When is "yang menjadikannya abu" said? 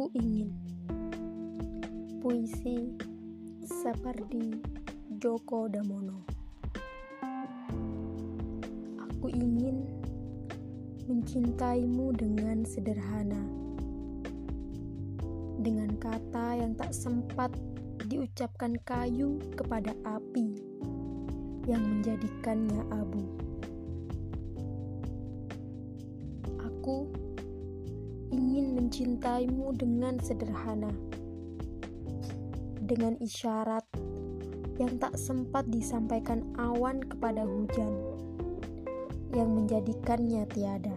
21.68-23.28